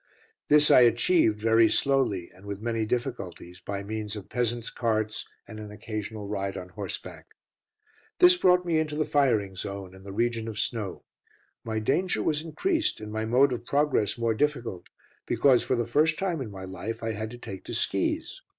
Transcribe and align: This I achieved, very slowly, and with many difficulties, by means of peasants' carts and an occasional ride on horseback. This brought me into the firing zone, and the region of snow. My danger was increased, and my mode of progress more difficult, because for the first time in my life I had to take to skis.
This 0.47 0.71
I 0.71 0.79
achieved, 0.79 1.39
very 1.39 1.69
slowly, 1.69 2.31
and 2.33 2.47
with 2.47 2.59
many 2.59 2.87
difficulties, 2.87 3.61
by 3.61 3.83
means 3.83 4.15
of 4.15 4.29
peasants' 4.29 4.71
carts 4.71 5.27
and 5.47 5.59
an 5.59 5.69
occasional 5.69 6.27
ride 6.27 6.57
on 6.57 6.69
horseback. 6.69 7.35
This 8.17 8.35
brought 8.35 8.65
me 8.65 8.79
into 8.79 8.95
the 8.95 9.05
firing 9.05 9.55
zone, 9.55 9.93
and 9.93 10.03
the 10.03 10.11
region 10.11 10.47
of 10.47 10.57
snow. 10.57 11.03
My 11.63 11.77
danger 11.77 12.23
was 12.23 12.41
increased, 12.43 12.99
and 12.99 13.11
my 13.11 13.25
mode 13.25 13.53
of 13.53 13.63
progress 13.63 14.17
more 14.17 14.33
difficult, 14.33 14.87
because 15.27 15.61
for 15.61 15.75
the 15.75 15.85
first 15.85 16.17
time 16.17 16.41
in 16.41 16.49
my 16.49 16.63
life 16.65 17.03
I 17.03 17.11
had 17.11 17.29
to 17.29 17.37
take 17.37 17.63
to 17.65 17.75
skis. 17.75 18.41